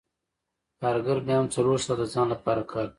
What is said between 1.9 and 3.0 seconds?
د ځان لپاره کار کوي